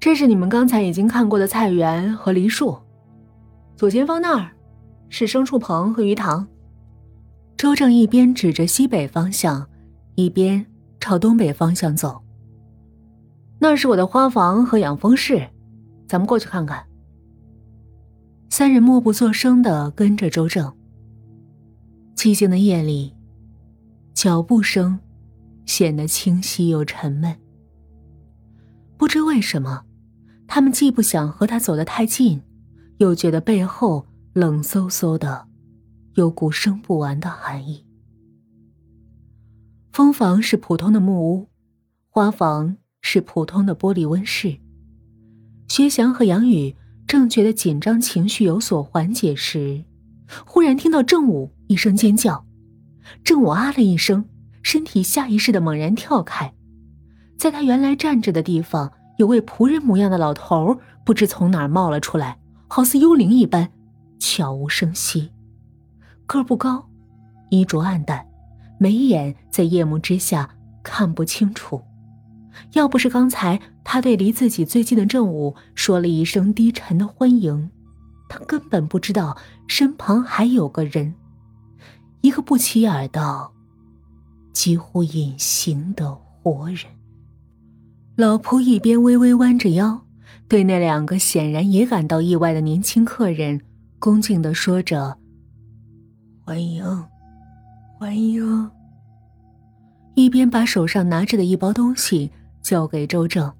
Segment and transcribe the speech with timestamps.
[0.00, 2.78] 这是你们刚才已经看过的菜园和梨树，
[3.76, 4.50] 左前方那儿
[5.08, 6.46] 是牲畜棚和鱼塘。
[7.56, 9.68] 周正一边指着西北方向，
[10.14, 10.64] 一边
[11.00, 12.22] 朝东北方向走。
[13.58, 15.48] 那是我的花房和养蜂室，
[16.06, 16.84] 咱们过去看看。
[18.50, 20.72] 三人默不作声的跟着周正。
[22.14, 23.12] 寂静的夜里，
[24.14, 24.98] 脚步声
[25.66, 27.36] 显得清晰又沉闷。
[28.96, 29.84] 不知为什么，
[30.48, 32.42] 他们既不想和他走得太近，
[32.96, 35.46] 又觉得背后冷飕飕的，
[36.14, 37.84] 有股生不完的寒意。
[39.92, 41.48] 蜂房是普通的木屋，
[42.08, 44.58] 花房是普通的玻璃温室。
[45.68, 46.74] 薛翔和杨宇
[47.06, 49.84] 正觉得紧张情绪有所缓解时，
[50.46, 52.46] 忽然听到郑武一声尖叫，
[53.22, 54.24] 郑武啊了一声，
[54.62, 56.54] 身体下意识的猛然跳开。
[57.36, 63.68] 在他原来站着的地方，有位仆人模样的老头，不知从哪儿冒了出来，好似幽灵一般，
[64.20, 65.32] 悄无声息。
[66.24, 66.88] 个不高，
[67.50, 68.24] 衣着暗淡，
[68.78, 70.48] 眉眼在夜幕之下
[70.84, 71.82] 看不清楚。
[72.74, 77.70] 要不是刚才他对离自己最近的正午说了一声低沉的欢迎，
[78.28, 81.14] 他根本不知道身旁还有个人，
[82.20, 83.50] 一个不起眼的、
[84.52, 86.84] 几乎隐形的活人。
[88.18, 90.04] 老仆一边微微弯着腰，
[90.48, 93.60] 对那两个显然也感到意外的年轻客人
[94.00, 95.16] 恭敬的说着
[96.44, 96.84] ：“欢迎，
[97.96, 98.68] 欢迎。”
[100.16, 103.54] 一边把手上拿着的一包东西交给周正。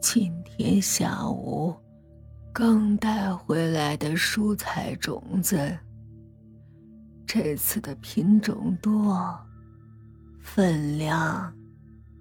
[0.00, 1.74] 今天下午
[2.52, 5.76] 刚带回来的蔬菜种子，
[7.26, 9.36] 这次的品种多，
[10.40, 11.52] 分量。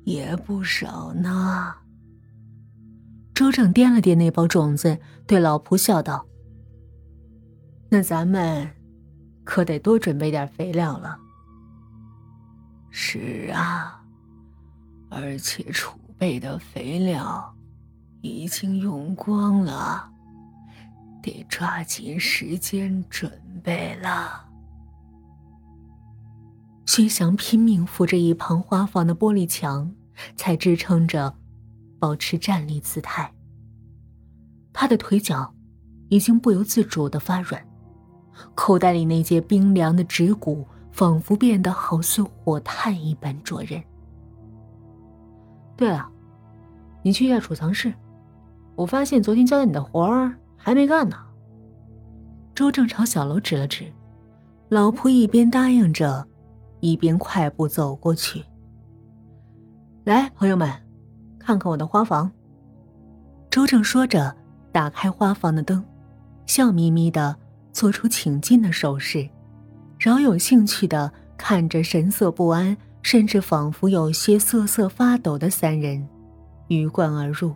[0.03, 1.75] 也不少呢。
[3.33, 6.25] 周正掂了掂那包种子，对老仆笑道
[7.89, 8.69] ：“那咱们
[9.43, 11.17] 可得多准备点肥料了。
[12.91, 14.03] ”“是啊，
[15.09, 17.55] 而且储备的肥料
[18.21, 20.11] 已经用光了，
[21.23, 23.31] 得抓紧时间准
[23.63, 24.45] 备了。”
[26.85, 29.91] 薛翔拼命扶着一旁花房的玻璃墙，
[30.35, 31.33] 才支撑着，
[31.99, 33.31] 保持站立姿态。
[34.71, 35.53] 他的腿脚
[36.09, 37.63] 已经不由自主的发软，
[38.55, 43.81] 口袋里那截冰凉的指骨仿佛变得好似火炭一般灼人。
[45.75, 46.07] 对了，
[47.01, 47.93] 你去一下储藏室，
[48.75, 51.17] 我发现昨天交代你的活儿还没干呢。
[52.55, 53.91] 周正朝小楼指了指，
[54.69, 56.27] 老仆一边答应着。
[56.79, 58.43] 一边快步走过去。
[60.05, 60.69] 来，朋友们，
[61.39, 62.29] 看看我的花房。
[63.49, 64.35] 周正说着，
[64.69, 65.81] 打开花房的灯，
[66.45, 67.33] 笑眯眯的
[67.71, 69.29] 做出请进的手势，
[69.97, 76.05] 饶有兴趣的看着神色不安，甚至仿佛有些瑟瑟发抖的三人，
[76.67, 77.55] 鱼贯而入。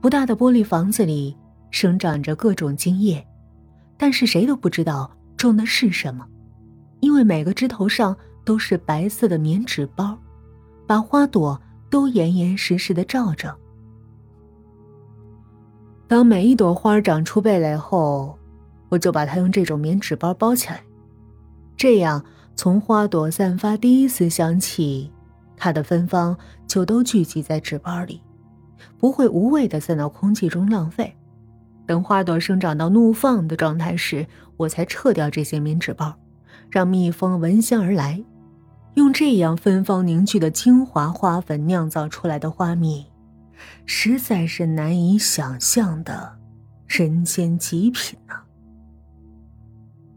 [0.00, 1.36] 不大的玻璃房子里
[1.70, 3.24] 生长着各种茎叶，
[3.96, 6.26] 但是谁都不知道种的是什么。
[6.98, 10.18] 因为每个枝头上都是白色的棉纸包，
[10.86, 11.60] 把花朵
[11.90, 13.54] 都严严实实的罩着。
[16.08, 18.38] 当每一朵花长出蓓蕾后，
[18.88, 20.80] 我就把它用这种棉纸包包起来，
[21.76, 25.12] 这样从花朵散发第一丝香气，
[25.56, 26.36] 它的芬芳
[26.66, 28.22] 就都聚集在纸包里，
[28.96, 31.12] 不会无谓的散到空气中浪费。
[31.84, 34.26] 等花朵生长到怒放的状态时，
[34.56, 36.14] 我才撤掉这些棉纸包。
[36.68, 38.22] 让蜜蜂闻香而来，
[38.96, 43.04] 用这样芬芳凝聚的精华花粉酿造出来的花蜜，
[43.84, 46.38] 实在是难以想象的
[46.86, 48.34] 人间极品呢。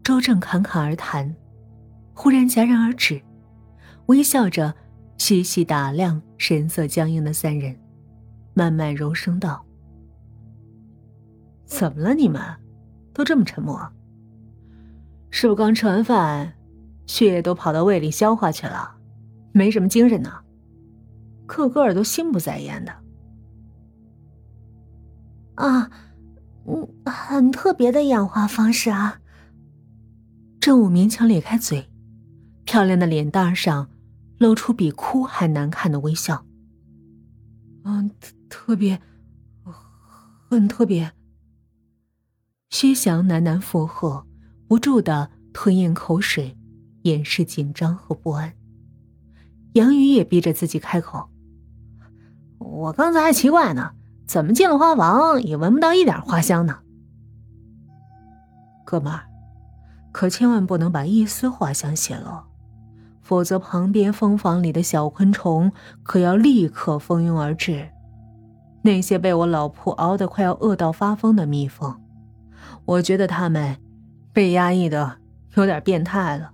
[0.02, 1.36] 周正侃侃而谈，
[2.14, 3.20] 忽然戛然而止，
[4.06, 4.74] 微笑着
[5.18, 7.78] 细细打量神色僵硬的三人，
[8.54, 9.62] 慢慢柔声道
[11.66, 12.14] ：“怎么了？
[12.14, 12.40] 你们
[13.12, 13.78] 都这么沉默？”
[15.30, 16.54] 是不是刚吃完饭，
[17.10, 18.94] 血液都跑到胃里消化去了，
[19.50, 20.32] 没什么精神呢？
[21.44, 22.92] 个个都心不在焉的。
[25.56, 25.90] 啊，
[26.68, 29.18] 嗯，很特别的养花方式啊。
[30.60, 31.90] 郑武勉强咧开嘴，
[32.64, 33.90] 漂亮的脸蛋上
[34.38, 36.46] 露出比哭还难看的微笑。
[37.82, 38.08] 嗯，
[38.48, 39.02] 特别，
[40.48, 41.10] 很特别。
[42.68, 44.24] 薛翔喃喃附和。
[44.68, 46.56] 不住的吞咽口水，
[47.02, 48.52] 掩饰紧张和不安。
[49.74, 51.28] 杨宇也逼着自己开口
[52.58, 53.92] ：“我刚才还奇怪呢，
[54.26, 56.78] 怎么进了花房也闻不到一点花香呢？
[58.84, 59.28] 哥们儿，
[60.10, 62.42] 可千万不能把一丝花香泄露，
[63.22, 65.70] 否则旁边蜂房里的小昆虫
[66.02, 67.88] 可要立刻蜂拥而至。
[68.82, 72.00] 那些被我老婆熬得快要饿到发疯的蜜蜂，
[72.84, 73.76] 我觉得他们
[74.32, 75.18] 被压抑的
[75.54, 76.50] 有点变态了，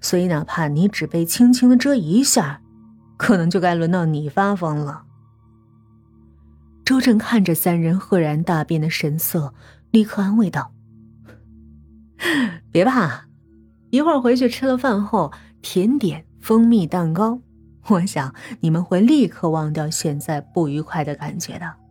[0.00, 2.60] 所以哪怕你只被轻轻的蛰一下，
[3.16, 5.04] 可能就该轮到你发疯了。
[6.84, 9.54] 周正看着三人赫然大变的神色，
[9.90, 10.72] 立刻安慰道。
[12.70, 13.26] 别怕，
[13.90, 17.40] 一会儿回去吃了饭后，甜点蜂蜜蛋糕，
[17.88, 21.81] 我想你们会立刻忘掉现在不愉快的感觉的。